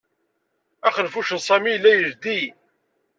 [0.87, 2.39] Axenfuc n Sami yella yeldi.